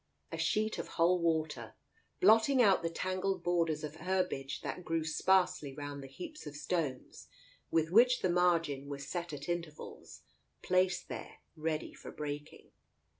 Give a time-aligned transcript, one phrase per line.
[0.31, 1.75] A sheet of whole water,
[2.21, 7.27] blotting out the tangled borders of herbage that grew sparsely round the heaps of stones
[7.69, 10.21] with which the margin was set at in tervals,
[10.63, 12.71] placed there ready for breaking.